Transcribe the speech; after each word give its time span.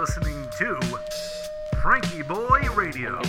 listening 0.00 0.48
to 0.56 0.80
FrankieBoi 1.74 2.74
Radio. 2.74 3.20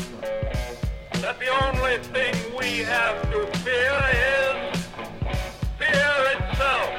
that 1.19 1.37
the 1.37 1.49
only 1.65 1.97
thing 1.97 2.33
we 2.57 2.77
have 2.77 3.21
to 3.29 3.45
fear 3.57 3.91
is 4.13 4.85
fear 5.77 6.15
itself. 6.31 6.89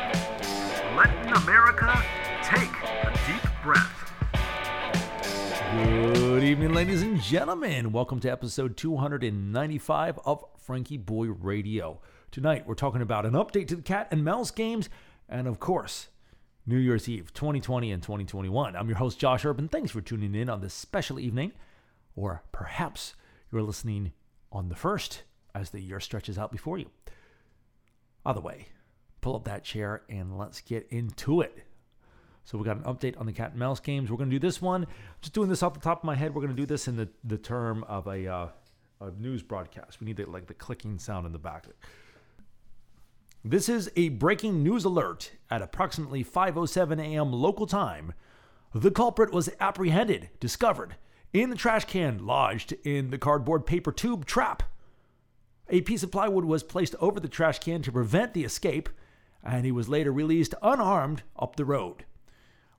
Letting 0.95 1.33
America 1.33 2.05
take 2.43 2.69
a 2.69 3.19
deep 3.27 3.51
breath. 3.63 4.13
Good 5.87 6.45
evening, 6.45 6.75
ladies 6.75 7.01
and 7.01 7.19
gentlemen. 7.19 7.93
Welcome 7.93 8.21
to 8.21 8.31
episode 8.31 8.77
295 8.77 10.19
of 10.27 10.45
FrankieBoi 10.69 11.35
Radio. 11.41 12.03
Tonight, 12.31 12.67
we're 12.67 12.75
talking 12.75 13.01
about 13.01 13.25
an 13.25 13.33
update 13.33 13.69
to 13.69 13.77
the 13.77 13.83
Cat 13.83 14.09
and 14.11 14.23
Mouse 14.23 14.51
games, 14.51 14.91
and 15.31 15.49
of 15.49 15.61
course, 15.61 16.09
New 16.65 16.79
Year's 16.79 17.09
Eve 17.09 17.35
2020 17.35 17.91
and 17.91 18.01
2021. 18.01 18.77
I'm 18.77 18.89
your 18.89 18.99
host, 18.99 19.19
Josh 19.19 19.45
Urban. 19.45 19.67
Thanks 19.67 19.91
for 19.91 20.01
tuning 20.01 20.33
in 20.37 20.49
on 20.49 20.61
this 20.61 20.73
special 20.73 21.19
evening, 21.19 21.51
or 22.15 22.45
perhaps 22.53 23.15
you're 23.51 23.63
listening 23.63 24.13
on 24.53 24.69
the 24.69 24.77
first 24.77 25.25
as 25.57 25.71
the 25.71 25.81
year 25.81 25.99
stretches 25.99 26.39
out 26.39 26.53
before 26.53 26.79
you. 26.79 26.89
Either 28.25 28.41
way, 28.41 28.69
pull 29.23 29.35
up 29.35 29.43
that 29.45 29.65
chair 29.65 30.03
and 30.09 30.39
let's 30.39 30.61
get 30.61 30.87
into 30.91 31.41
it. 31.41 31.67
So 32.45 32.57
we 32.57 32.65
got 32.65 32.77
an 32.77 32.85
update 32.85 33.19
on 33.19 33.27
the 33.27 33.33
cat 33.33 33.51
and 33.51 33.59
mouse 33.59 33.81
games. 33.81 34.09
We're 34.09 34.17
going 34.17 34.31
to 34.31 34.39
do 34.39 34.47
this 34.47 34.63
one. 34.63 34.87
Just 35.21 35.35
doing 35.35 35.49
this 35.49 35.65
off 35.65 35.75
the 35.75 35.81
top 35.81 35.99
of 35.99 36.05
my 36.05 36.15
head. 36.15 36.33
We're 36.33 36.43
going 36.43 36.55
to 36.55 36.63
do 36.63 36.67
this 36.67 36.87
in 36.87 36.97
the, 36.97 37.09
the 37.25 37.39
term 37.39 37.83
of 37.89 38.07
a, 38.07 38.29
uh, 38.29 38.49
a 39.01 39.11
news 39.19 39.43
broadcast. 39.43 40.01
We 40.01 40.07
need 40.07 40.17
the, 40.17 40.27
like 40.27 40.47
the 40.47 40.55
clicking 40.55 41.01
sound 41.01 41.27
in 41.27 41.33
the 41.33 41.41
back. 41.41 41.67
This 43.45 43.69
is 43.69 43.91
a 43.97 44.11
breaking 44.11 44.63
news 44.63 44.85
alert 44.85 45.33
at 45.51 45.63
approximately 45.63 46.23
5:07 46.23 47.01
a.m. 47.01 47.33
local 47.33 47.67
time. 47.67 48.13
The 48.73 48.93
culprit 48.93 49.33
was 49.33 49.51
apprehended, 49.59 50.31
discovered 50.39 50.95
in 51.33 51.51
the 51.51 51.57
trash 51.57 51.85
can 51.87 52.25
lodged 52.25 52.73
in 52.85 53.11
the 53.11 53.19
cardboard 53.19 53.67
paper 53.67 53.91
tube 53.91 54.27
trap. 54.27 54.63
A 55.69 55.81
piece 55.81 56.05
of 56.05 56.13
plywood 56.13 56.45
was 56.45 56.63
placed 56.63 56.95
over 57.01 57.19
the 57.19 57.29
trash 57.29 57.59
can 57.59 57.83
to 57.83 57.91
prevent 57.91 58.33
the 58.33 58.45
escape, 58.45 58.89
and 59.43 59.65
he 59.65 59.73
was 59.73 59.89
later 59.89 60.13
released 60.13 60.55
unharmed 60.63 61.23
up 61.37 61.57
the 61.57 61.65
road. 61.65 62.05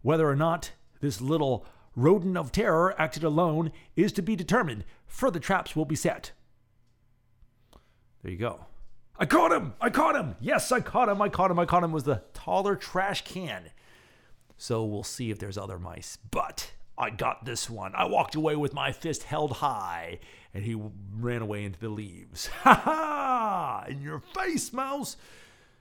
Whether 0.02 0.30
or 0.30 0.36
not 0.36 0.72
this 1.02 1.20
little 1.20 1.66
rodent 1.96 2.38
of 2.38 2.54
terror 2.54 2.96
acted 2.98 3.24
alone 3.24 3.72
is 3.98 4.14
to 4.14 4.22
be 4.22 4.36
determined. 4.36 4.86
Further 5.08 5.40
traps 5.40 5.76
will 5.76 5.86
be 5.86 5.96
set. 5.96 6.32
There 8.22 8.32
you 8.32 8.38
go. 8.38 8.66
I 9.18 9.26
caught 9.26 9.52
him! 9.52 9.74
I 9.80 9.90
caught 9.90 10.16
him! 10.16 10.36
Yes, 10.40 10.72
I 10.72 10.80
caught 10.80 11.10
him! 11.10 11.22
I 11.22 11.30
caught 11.30 11.52
him! 11.52 11.60
I 11.60 11.66
caught 11.66 11.84
him! 11.84 11.92
Was 11.92 12.04
the 12.04 12.24
taller 12.34 12.76
trash 12.76 13.24
can. 13.24 13.70
So 14.58 14.84
we'll 14.84 15.04
see 15.04 15.30
if 15.30 15.40
there's 15.40 15.58
other 15.58 15.78
mice. 15.78 16.18
But 16.32 16.72
I 16.98 17.10
got 17.10 17.46
this 17.46 17.70
one. 17.70 17.94
I 17.96 18.06
walked 18.06 18.36
away 18.36 18.56
with 18.56 18.74
my 18.74 18.92
fist 18.92 19.24
held 19.24 19.54
high, 19.54 20.20
and 20.54 20.64
he 20.64 20.80
ran 21.16 21.42
away 21.42 21.64
into 21.64 21.80
the 21.80 21.90
leaves. 21.90 22.48
Ha 22.64 22.74
ha! 22.74 23.86
In 23.88 24.02
your 24.02 24.20
face, 24.20 24.72
mouse! 24.74 25.18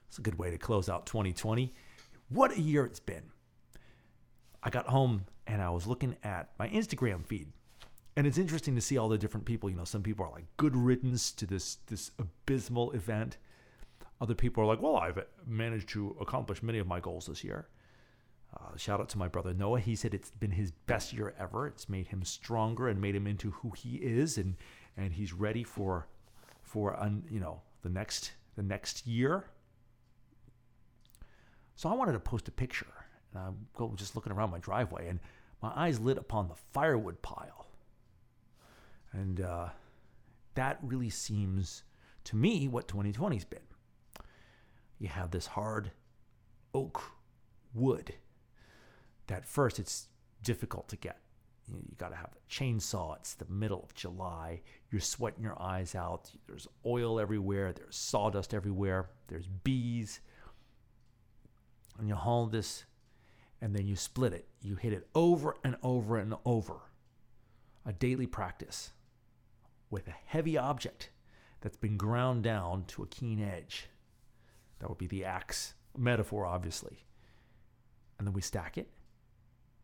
It's 0.09 0.19
a 0.19 0.23
good 0.23 0.39
way 0.39 0.51
to 0.51 0.59
close 0.59 0.89
out 0.89 1.07
2020. 1.07 1.73
What 2.29 2.53
a 2.53 2.61
year 2.61 2.85
it's 2.85 3.01
been. 3.01 3.31
I 4.63 4.71
got 4.71 4.87
home 4.87 5.25
and 5.47 5.61
I 5.61 5.71
was 5.71 5.87
looking 5.87 6.17
at 6.23 6.51
my 6.59 6.69
Instagram 6.69 7.27
feed. 7.27 7.49
And 8.17 8.27
it's 8.27 8.39
interesting 8.39 8.75
to 8.75 8.81
see 8.81 8.99
all 8.99 9.09
the 9.09 9.19
different 9.19 9.47
people. 9.47 9.71
You 9.71 9.77
know, 9.77 9.85
some 9.85 10.03
people 10.03 10.27
are 10.27 10.31
like 10.31 10.45
good 10.57 10.77
riddance 10.77 11.33
to 11.33 11.47
this 11.47 11.77
this 11.87 12.11
abysmal 12.19 12.93
event. 12.93 13.39
Other 14.21 14.35
people 14.35 14.63
are 14.63 14.67
like, 14.67 14.83
well, 14.83 14.97
I've 14.97 15.19
managed 15.47 15.89
to 15.91 16.17
accomplish 16.21 16.63
many 16.63 16.79
of 16.79 16.87
my 16.87 17.01
goals 17.01 17.27
this 17.27 17.43
year. 17.43 17.69
Uh, 18.55 18.77
shout 18.77 19.01
out 19.01 19.09
to 19.09 19.19
my 19.19 19.29
brother 19.29 19.55
Noah. 19.55 19.81
He 19.81 19.97
said 19.97 20.13
it's 20.13 20.31
been 20.31 20.51
his 20.51 20.73
best 20.73 21.13
year 21.13 21.35
ever. 21.39 21.67
It's 21.67 21.89
made 21.89 22.09
him 22.09 22.23
stronger 22.23 22.89
and 22.89 23.01
made 23.01 23.17
him 23.17 23.27
into 23.27 23.51
who 23.51 23.71
he 23.71 23.97
is, 23.97 24.37
and 24.37 24.57
and 24.97 25.13
he's 25.13 25.33
ready 25.33 25.65
for 25.65 26.07
for 26.63 26.99
un, 27.01 27.25
you 27.31 27.41
know 27.41 27.63
the 27.83 27.89
next 27.89 28.33
the 28.57 28.63
next 28.63 29.07
year. 29.07 29.47
So 31.77 31.89
I 31.89 31.95
wanted 31.95 32.13
to 32.13 32.21
post 32.21 32.47
a 32.49 32.53
picture, 32.53 32.93
and 33.33 33.43
I 33.43 33.49
go 33.75 33.93
just 33.97 34.15
looking 34.15 34.33
around 34.33 34.51
my 34.51 34.59
driveway, 34.59 35.09
and 35.09 35.19
my 35.63 35.73
eyes 35.75 35.99
lit 35.99 36.19
upon 36.19 36.49
the 36.49 36.55
firewood 36.73 37.23
pile, 37.23 37.67
and 39.13 39.41
uh, 39.41 39.69
that 40.55 40.79
really 40.83 41.11
seems 41.11 41.85
to 42.25 42.37
me 42.37 42.69
what 42.69 42.89
2020's 42.89 43.45
been. 43.45 43.61
You 44.99 45.09
have 45.09 45.31
this 45.31 45.47
hard 45.47 45.91
oak 46.75 47.03
wood 47.75 48.15
that 49.27 49.47
first 49.47 49.79
it's 49.79 50.09
difficult 50.43 50.89
to 50.89 50.97
get. 50.97 51.19
You, 51.67 51.77
you 51.77 51.95
got 51.97 52.11
to 52.11 52.17
have 52.17 52.31
a 52.33 52.53
chainsaw. 52.53 53.17
It's 53.17 53.35
the 53.35 53.47
middle 53.49 53.83
of 53.83 53.95
July. 53.95 54.63
You're 54.91 55.01
sweating 55.01 55.43
your 55.43 55.61
eyes 55.61 55.95
out. 55.95 56.31
There's 56.47 56.69
oil 56.85 57.19
everywhere. 57.19 57.73
There's 57.73 57.97
sawdust 57.97 58.55
everywhere. 58.55 59.11
There's 59.29 59.47
bees. 59.47 60.21
And 61.99 62.09
you 62.09 62.15
haul 62.15 62.47
this 62.47 62.85
and 63.61 63.75
then 63.75 63.87
you 63.87 63.97
split 63.97 64.33
it. 64.33 64.47
You 64.61 64.77
hit 64.77 64.93
it 64.93 65.07
over 65.15 65.57
and 65.63 65.77
over 65.83 66.17
and 66.19 66.35
over. 66.45 66.75
A 67.87 67.93
daily 67.93 68.27
practice 68.27 68.93
with 69.93 70.09
a 70.09 70.15
heavy 70.25 70.57
object 70.57 71.11
that's 71.61 71.77
been 71.77 71.97
ground 71.97 72.43
down 72.43 72.85
to 72.89 73.03
a 73.03 73.07
keen 73.07 73.41
edge. 73.41 73.89
That 74.81 74.89
would 74.89 74.99
be 74.99 75.07
the 75.07 75.25
axe 75.25 75.75
metaphor, 75.97 76.47
obviously. 76.47 77.05
And 78.19 78.27
then 78.27 78.33
we 78.33 78.41
stack 78.41 78.79
it 78.79 78.89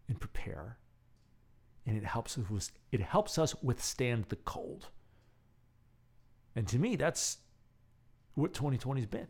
and 0.09 0.19
prepare. 0.19 0.79
And 1.87 1.97
it 1.97 2.05
helps 2.05 2.37
us 2.39 2.73
it 2.91 3.01
helps 3.01 3.39
us 3.39 3.55
withstand 3.63 4.25
the 4.29 4.37
cold. 4.37 4.89
And 6.57 6.67
to 6.69 6.79
me, 6.79 6.97
that's 6.97 7.39
what 8.35 8.55
2020's 8.55 9.07
been. 9.07 9.29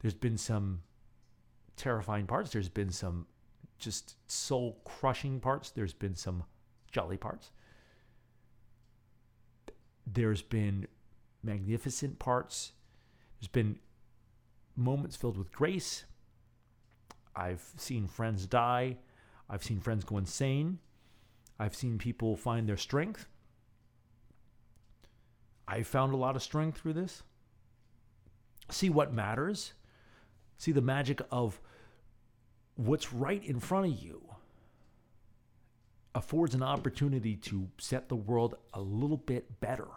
There's 0.00 0.14
been 0.14 0.36
some 0.36 0.82
terrifying 1.76 2.26
parts. 2.26 2.50
There's 2.50 2.68
been 2.68 2.90
some 2.90 3.26
just 3.78 4.16
soul 4.30 4.80
crushing 4.84 5.40
parts. 5.40 5.70
There's 5.70 5.94
been 5.94 6.14
some 6.14 6.44
jolly 6.90 7.16
parts. 7.16 7.50
There's 10.06 10.42
been 10.42 10.86
magnificent 11.42 12.18
parts. 12.18 12.72
There's 13.40 13.48
been 13.48 13.78
moments 14.76 15.16
filled 15.16 15.36
with 15.36 15.52
grace. 15.52 16.04
I've 17.34 17.64
seen 17.76 18.06
friends 18.06 18.46
die. 18.46 18.98
I've 19.48 19.64
seen 19.64 19.80
friends 19.80 20.04
go 20.04 20.18
insane. 20.18 20.78
I've 21.58 21.74
seen 21.74 21.98
people 21.98 22.36
find 22.36 22.68
their 22.68 22.76
strength. 22.76 23.28
I 25.68 25.82
found 25.82 26.12
a 26.12 26.16
lot 26.16 26.36
of 26.36 26.42
strength 26.42 26.78
through 26.78 26.94
this. 26.94 27.22
See 28.70 28.90
what 28.90 29.12
matters. 29.12 29.74
See 30.58 30.72
the 30.72 30.80
magic 30.80 31.20
of 31.30 31.60
what's 32.74 33.12
right 33.12 33.44
in 33.44 33.60
front 33.60 33.86
of 33.86 34.02
you 34.02 34.22
affords 36.20 36.54
an 36.54 36.62
opportunity 36.62 37.34
to 37.34 37.66
set 37.78 38.10
the 38.10 38.14
world 38.14 38.54
a 38.74 38.80
little 38.80 39.16
bit 39.16 39.58
better, 39.60 39.88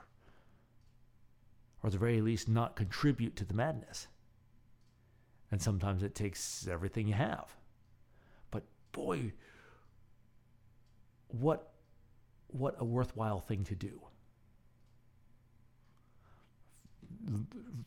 or 1.82 1.88
at 1.88 1.92
the 1.92 1.98
very 1.98 2.22
least, 2.22 2.48
not 2.48 2.78
contribute 2.78 3.36
to 3.36 3.44
the 3.44 3.54
madness. 3.54 4.08
And 5.52 5.62
sometimes 5.62 6.02
it 6.02 6.16
takes 6.16 6.66
everything 6.66 7.10
you 7.10 7.14
have. 7.14 7.54
But 8.52 8.64
boy, 8.94 9.34
what 11.28 11.74
what 12.48 12.76
a 12.80 12.86
worthwhile 12.86 13.42
thing 13.42 13.66
to 13.66 13.76
do. 13.76 14.02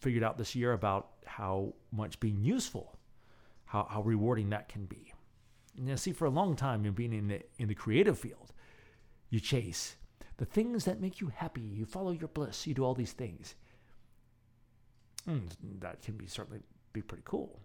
Figured 0.00 0.22
out 0.22 0.36
this 0.36 0.54
year 0.54 0.72
about 0.72 1.08
how 1.24 1.72
much 1.91 2.20
being 2.20 2.44
useful, 2.44 2.98
how, 3.64 3.86
how 3.88 4.03
rewarding 4.03 4.50
that 4.50 4.68
can 4.68 4.84
be. 4.84 5.14
Now, 5.78 5.96
see, 5.96 6.12
for 6.12 6.24
a 6.24 6.30
long 6.30 6.56
time, 6.56 6.84
you 6.84 6.90
know, 6.90 6.94
being 6.94 7.12
in 7.12 7.28
the 7.28 7.42
in 7.58 7.68
the 7.68 7.74
creative 7.74 8.18
field, 8.18 8.52
you 9.30 9.40
chase 9.40 9.96
the 10.38 10.44
things 10.44 10.84
that 10.84 11.00
make 11.00 11.20
you 11.20 11.28
happy. 11.34 11.60
You 11.60 11.86
follow 11.86 12.12
your 12.12 12.28
bliss. 12.28 12.66
You 12.66 12.74
do 12.74 12.84
all 12.84 12.94
these 12.94 13.12
things. 13.12 13.54
And 15.26 15.54
that 15.80 16.02
can 16.02 16.16
be 16.16 16.26
certainly 16.26 16.60
be 16.92 17.02
pretty 17.02 17.24
cool. 17.26 17.60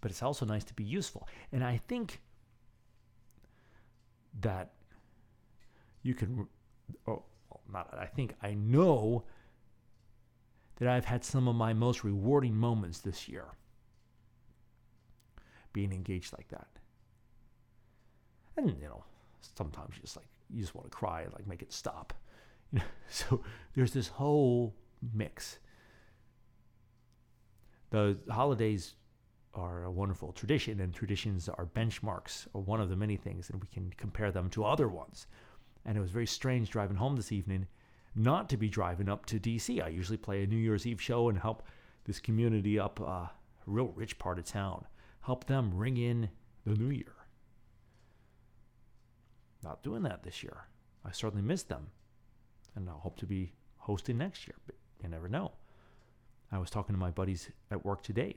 But 0.00 0.10
it's 0.10 0.22
also 0.22 0.44
nice 0.44 0.64
to 0.64 0.74
be 0.74 0.84
useful. 0.84 1.28
And 1.52 1.64
I 1.64 1.76
think 1.76 2.20
that 4.40 4.72
you 6.02 6.14
can, 6.14 6.46
oh, 7.06 7.24
not 7.72 7.96
I 7.98 8.06
think, 8.06 8.34
I 8.42 8.54
know 8.54 9.24
that 10.76 10.88
I've 10.88 11.04
had 11.04 11.24
some 11.24 11.48
of 11.48 11.56
my 11.56 11.72
most 11.72 12.04
rewarding 12.04 12.54
moments 12.54 13.00
this 13.00 13.28
year 13.28 13.46
being 15.76 15.92
engaged 15.92 16.32
like 16.32 16.48
that. 16.48 16.68
And, 18.56 18.70
you 18.80 18.88
know, 18.88 19.04
sometimes 19.58 19.94
you 19.94 20.00
just 20.00 20.16
like, 20.16 20.24
you 20.48 20.62
just 20.62 20.74
want 20.74 20.90
to 20.90 20.96
cry 20.96 21.20
and 21.20 21.32
like 21.34 21.46
make 21.46 21.60
it 21.62 21.72
stop. 21.72 22.14
You 22.72 22.80
know, 22.80 22.84
so 23.08 23.42
there's 23.76 23.92
this 23.92 24.08
whole 24.08 24.74
mix. 25.14 25.60
The 27.90 28.18
holidays 28.28 28.94
are 29.54 29.84
a 29.84 29.90
wonderful 29.90 30.32
tradition, 30.32 30.80
and 30.80 30.92
traditions 30.92 31.48
are 31.48 31.66
benchmarks, 31.66 32.48
or 32.54 32.62
one 32.62 32.80
of 32.80 32.88
the 32.88 32.96
many 32.96 33.16
things, 33.16 33.50
and 33.50 33.62
we 33.62 33.68
can 33.68 33.92
compare 33.96 34.32
them 34.32 34.50
to 34.50 34.64
other 34.64 34.88
ones. 34.88 35.28
And 35.84 35.96
it 35.96 36.00
was 36.00 36.10
very 36.10 36.26
strange 36.26 36.70
driving 36.70 36.96
home 36.96 37.14
this 37.14 37.30
evening 37.30 37.68
not 38.16 38.48
to 38.48 38.56
be 38.56 38.68
driving 38.68 39.08
up 39.08 39.26
to 39.26 39.38
DC. 39.38 39.80
I 39.80 39.88
usually 39.88 40.16
play 40.16 40.42
a 40.42 40.46
New 40.46 40.56
Year's 40.56 40.86
Eve 40.86 41.00
show 41.00 41.28
and 41.28 41.38
help 41.38 41.62
this 42.04 42.18
community 42.18 42.80
up 42.80 43.00
uh, 43.00 43.28
a 43.66 43.70
real 43.72 43.92
rich 43.94 44.18
part 44.18 44.38
of 44.38 44.44
town, 44.44 44.84
help 45.26 45.44
them 45.46 45.76
ring 45.76 45.96
in 45.96 46.28
the 46.64 46.74
new 46.74 46.88
year. 46.88 47.12
Not 49.64 49.82
doing 49.82 50.04
that 50.04 50.22
this 50.22 50.40
year. 50.44 50.68
I 51.04 51.10
certainly 51.10 51.42
miss 51.42 51.64
them, 51.64 51.88
and 52.76 52.88
I 52.88 52.92
hope 52.92 53.16
to 53.18 53.26
be 53.26 53.52
hosting 53.76 54.18
next 54.18 54.46
year, 54.46 54.54
but 54.66 54.76
you 55.02 55.08
never 55.08 55.28
know. 55.28 55.50
I 56.52 56.58
was 56.58 56.70
talking 56.70 56.94
to 56.94 57.00
my 57.00 57.10
buddies 57.10 57.50
at 57.72 57.84
work 57.84 58.04
today. 58.04 58.36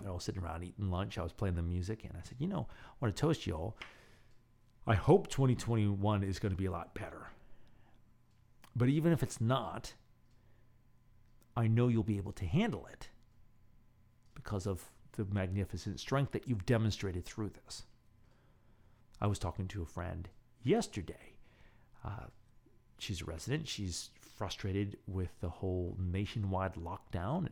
They're 0.00 0.12
all 0.12 0.20
sitting 0.20 0.40
around 0.40 0.62
eating 0.62 0.92
lunch. 0.92 1.18
I 1.18 1.24
was 1.24 1.32
playing 1.32 1.56
the 1.56 1.62
music, 1.62 2.04
and 2.04 2.12
I 2.16 2.20
said, 2.22 2.36
You 2.38 2.46
know, 2.46 2.68
I 2.70 2.94
want 3.00 3.16
to 3.16 3.20
toast 3.20 3.44
you 3.44 3.54
all. 3.54 3.76
I 4.86 4.94
hope 4.94 5.26
2021 5.26 6.22
is 6.22 6.38
going 6.38 6.52
to 6.52 6.56
be 6.56 6.66
a 6.66 6.70
lot 6.70 6.94
better. 6.94 7.30
But 8.76 8.88
even 8.90 9.12
if 9.12 9.24
it's 9.24 9.40
not, 9.40 9.94
I 11.56 11.66
know 11.66 11.88
you'll 11.88 12.04
be 12.04 12.16
able 12.16 12.32
to 12.32 12.46
handle 12.46 12.86
it 12.86 13.08
because 14.36 14.64
of 14.68 14.92
the 15.18 15.34
magnificent 15.34 15.98
strength 15.98 16.32
that 16.32 16.48
you've 16.48 16.64
demonstrated 16.64 17.24
through 17.24 17.50
this. 17.50 17.82
I 19.20 19.26
was 19.26 19.38
talking 19.38 19.66
to 19.68 19.82
a 19.82 19.86
friend 19.86 20.28
yesterday. 20.62 21.34
Uh, 22.04 22.26
she's 22.98 23.20
a 23.20 23.24
resident. 23.24 23.66
She's 23.66 24.10
frustrated 24.20 24.96
with 25.08 25.30
the 25.40 25.48
whole 25.48 25.96
nationwide 25.98 26.74
lockdown. 26.74 27.48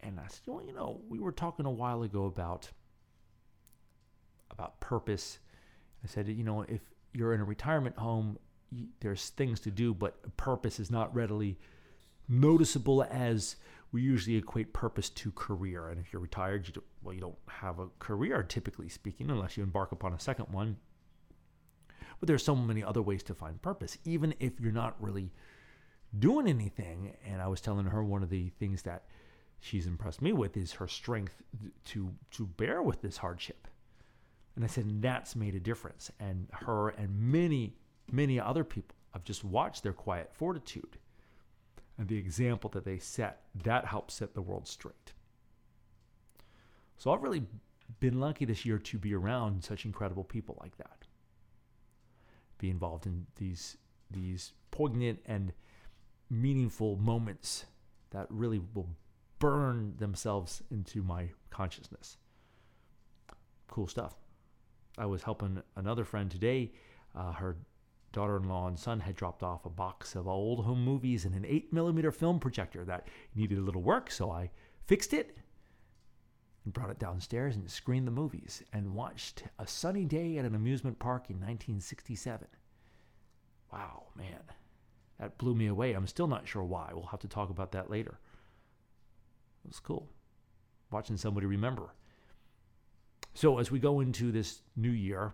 And 0.00 0.18
I 0.18 0.26
said, 0.28 0.40
well, 0.46 0.64
you 0.64 0.72
know, 0.72 1.02
we 1.08 1.18
were 1.18 1.32
talking 1.32 1.66
a 1.66 1.70
while 1.70 2.02
ago 2.02 2.24
about 2.24 2.70
about 4.50 4.80
purpose. 4.80 5.38
I 6.02 6.06
said, 6.06 6.28
you 6.28 6.44
know, 6.44 6.62
if 6.62 6.80
you're 7.12 7.34
in 7.34 7.40
a 7.40 7.44
retirement 7.44 7.98
home, 7.98 8.38
there's 9.00 9.28
things 9.30 9.60
to 9.60 9.70
do, 9.70 9.92
but 9.92 10.36
purpose 10.38 10.80
is 10.80 10.90
not 10.90 11.14
readily 11.14 11.58
noticeable 12.28 13.04
as 13.10 13.56
we 13.90 14.02
usually 14.02 14.36
equate 14.36 14.72
purpose 14.72 15.08
to 15.10 15.30
career. 15.32 15.88
And 15.88 15.98
if 15.98 16.12
you're 16.12 16.20
retired, 16.20 16.66
you 16.66 16.74
don't, 16.74 16.86
well, 17.02 17.14
you 17.14 17.20
don't 17.20 17.38
have 17.48 17.78
a 17.78 17.88
career, 17.98 18.42
typically 18.42 18.88
speaking, 18.88 19.30
unless 19.30 19.56
you 19.56 19.62
embark 19.62 19.92
upon 19.92 20.12
a 20.12 20.20
second 20.20 20.46
one. 20.50 20.76
But 22.20 22.26
there's 22.26 22.44
so 22.44 22.56
many 22.56 22.82
other 22.82 23.02
ways 23.02 23.22
to 23.24 23.34
find 23.34 23.62
purpose, 23.62 23.96
even 24.04 24.34
if 24.40 24.60
you're 24.60 24.72
not 24.72 24.96
really 25.00 25.32
doing 26.18 26.48
anything. 26.48 27.16
And 27.26 27.40
I 27.40 27.48
was 27.48 27.60
telling 27.60 27.86
her 27.86 28.02
one 28.04 28.22
of 28.22 28.30
the 28.30 28.50
things 28.58 28.82
that 28.82 29.04
she's 29.60 29.86
impressed 29.86 30.20
me 30.20 30.32
with 30.32 30.56
is 30.56 30.72
her 30.72 30.88
strength 30.88 31.42
to 31.86 32.12
to 32.32 32.46
bear 32.46 32.82
with 32.82 33.00
this 33.00 33.16
hardship. 33.16 33.68
And 34.56 34.64
I 34.64 34.68
said, 34.68 35.00
that's 35.00 35.36
made 35.36 35.54
a 35.54 35.60
difference. 35.60 36.10
And 36.18 36.48
her 36.50 36.88
and 36.88 37.16
many, 37.16 37.76
many 38.10 38.40
other 38.40 38.64
people, 38.64 38.96
I've 39.14 39.22
just 39.22 39.44
watched 39.44 39.84
their 39.84 39.92
quiet 39.92 40.30
fortitude 40.34 40.98
and 41.98 42.08
the 42.08 42.16
example 42.16 42.70
that 42.70 42.84
they 42.84 42.98
set. 42.98 43.42
That 43.64 43.84
helps 43.86 44.14
set 44.14 44.34
the 44.34 44.42
world 44.42 44.68
straight. 44.68 45.12
So 46.96 47.12
I've 47.12 47.22
really 47.22 47.44
been 48.00 48.20
lucky 48.20 48.44
this 48.44 48.64
year 48.64 48.78
to 48.78 48.98
be 48.98 49.14
around 49.14 49.64
such 49.64 49.84
incredible 49.84 50.24
people 50.24 50.56
like 50.60 50.76
that. 50.78 51.04
Be 52.58 52.70
involved 52.70 53.06
in 53.06 53.26
these 53.36 53.76
these 54.10 54.52
poignant 54.70 55.20
and 55.26 55.52
meaningful 56.30 56.96
moments 56.96 57.66
that 58.10 58.26
really 58.30 58.60
will 58.74 58.88
burn 59.38 59.94
themselves 59.98 60.62
into 60.70 61.02
my 61.02 61.28
consciousness. 61.50 62.16
Cool 63.68 63.86
stuff. 63.86 64.14
I 64.96 65.06
was 65.06 65.22
helping 65.22 65.62
another 65.76 66.04
friend 66.04 66.30
today. 66.30 66.72
Uh, 67.14 67.32
her 67.32 67.56
daughter 68.12 68.36
in 68.36 68.48
law 68.48 68.66
and 68.66 68.78
son 68.78 69.00
had 69.00 69.16
dropped 69.16 69.42
off 69.42 69.66
a 69.66 69.70
box 69.70 70.14
of 70.14 70.26
old 70.26 70.64
home 70.64 70.84
movies 70.84 71.24
and 71.24 71.34
an 71.34 71.44
8 71.44 71.72
millimeter 71.72 72.10
film 72.10 72.38
projector 72.40 72.84
that 72.84 73.08
needed 73.34 73.58
a 73.58 73.62
little 73.62 73.82
work, 73.82 74.10
so 74.10 74.30
I 74.30 74.50
fixed 74.86 75.12
it 75.12 75.36
and 76.64 76.72
brought 76.72 76.90
it 76.90 76.98
downstairs 76.98 77.56
and 77.56 77.70
screened 77.70 78.06
the 78.06 78.12
movies 78.12 78.62
and 78.72 78.94
watched 78.94 79.44
A 79.58 79.66
Sunny 79.66 80.04
Day 80.04 80.38
at 80.38 80.44
an 80.44 80.54
Amusement 80.54 80.98
Park 80.98 81.30
in 81.30 81.36
1967. 81.36 82.46
Wow, 83.72 84.04
man. 84.16 84.42
That 85.20 85.36
blew 85.38 85.54
me 85.54 85.66
away. 85.66 85.92
I'm 85.92 86.06
still 86.06 86.28
not 86.28 86.48
sure 86.48 86.64
why. 86.64 86.90
We'll 86.92 87.06
have 87.06 87.20
to 87.20 87.28
talk 87.28 87.50
about 87.50 87.72
that 87.72 87.90
later. 87.90 88.18
It 89.64 89.68
was 89.68 89.80
cool. 89.80 90.08
Watching 90.90 91.16
somebody 91.16 91.46
remember 91.46 91.92
so 93.38 93.58
as 93.58 93.70
we 93.70 93.78
go 93.78 94.00
into 94.00 94.32
this 94.32 94.62
new 94.74 94.90
year, 94.90 95.32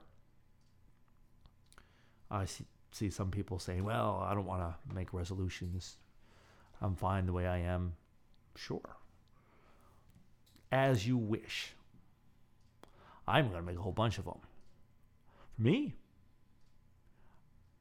I 2.30 2.46
see, 2.92 3.10
some 3.10 3.30
people 3.30 3.58
saying, 3.58 3.84
well, 3.84 4.24
I 4.26 4.34
don't 4.34 4.46
want 4.46 4.62
to 4.62 4.94
make 4.94 5.12
resolutions. 5.12 5.96
I'm 6.80 6.96
fine 6.96 7.26
the 7.26 7.32
way 7.32 7.46
I 7.46 7.58
am. 7.58 7.94
Sure. 8.56 8.96
As 10.72 11.06
you 11.06 11.16
wish. 11.16 11.72
I'm 13.26 13.48
going 13.48 13.60
to 13.60 13.66
make 13.66 13.78
a 13.78 13.82
whole 13.82 13.92
bunch 13.92 14.18
of 14.18 14.24
them. 14.24 14.40
For 15.56 15.62
me, 15.62 15.94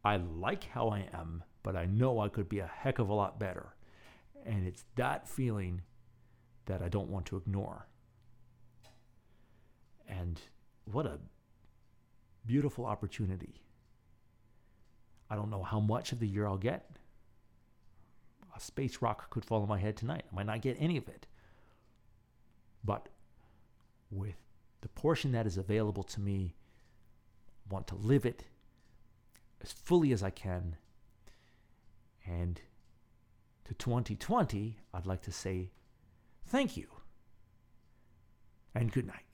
I 0.06 0.18
like 0.18 0.66
how 0.66 0.89
I 0.89 1.07
am, 1.13 1.44
but 1.63 1.75
I 1.75 1.86
know 1.86 2.19
I 2.19 2.30
could 2.30 2.50
be 2.50 2.60
a 2.60 2.68
heck 2.68 3.00
of 3.00 3.10
a 3.10 3.13
lot 3.13 3.39
better. 3.39 3.74
And 4.46 4.68
it's 4.68 4.84
that 4.96 5.28
feeling 5.28 5.81
that 6.66 6.81
I 6.81 6.89
don't 6.89 7.10
want 7.10 7.25
to 7.28 7.38
ignore. 7.38 7.88
And 10.07 10.39
what 10.86 11.06
a 11.06 11.19
beautiful 12.46 12.86
opportunity. 12.86 13.62
I 15.34 15.36
don't 15.36 15.50
know 15.50 15.64
how 15.64 15.80
much 15.80 16.12
of 16.12 16.20
the 16.20 16.28
year 16.28 16.46
I'll 16.46 16.58
get. 16.58 16.88
A 18.56 18.60
space 18.60 19.02
rock 19.02 19.32
could 19.32 19.44
fall 19.44 19.64
on 19.64 19.68
my 19.68 19.80
head 19.80 19.98
tonight. 19.98 20.26
I 20.32 20.36
might 20.36 20.46
not 20.46 20.62
get 20.62 20.78
any 20.80 20.96
of 20.96 21.08
it. 21.08 21.26
But 22.84 23.10
with 24.12 24.36
the 24.82 24.90
portion 24.90 25.32
that 25.32 25.48
is 25.48 25.58
available 25.58 26.04
to 26.04 26.20
me, 26.20 26.54
I 27.66 27.74
want 27.74 27.88
to 27.88 27.96
live 27.96 28.28
it 28.28 28.44
as 29.60 29.72
fully 29.72 30.12
as 30.12 30.22
I 30.22 30.30
can. 30.30 30.76
And 32.28 32.62
to 33.66 33.74
2020, 33.74 34.78
I'd 34.94 35.08
like 35.08 35.24
to 35.24 35.32
say 35.32 35.72
thank 36.46 36.78
you 36.78 36.86
and 38.76 38.92
good 38.92 39.08
night. 39.08 39.33